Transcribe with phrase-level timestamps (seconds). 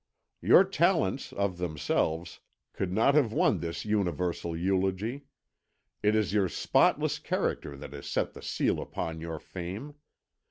[0.41, 2.39] Your talents, of themselves,
[2.73, 5.25] could not have won this universal eulogy;
[6.01, 9.93] it is your spotless character that has set the seal upon your fame.